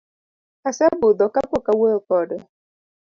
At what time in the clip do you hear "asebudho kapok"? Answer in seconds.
0.69-1.65